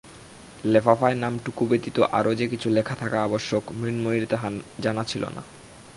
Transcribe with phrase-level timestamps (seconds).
[0.65, 2.95] লেফাফায় নামটুকু ব্যতীত আরও যে কিছু লেখা
[3.23, 4.49] আবশ্যক মৃন্ময়ীর তাহা
[4.79, 5.41] জানা ছিল না।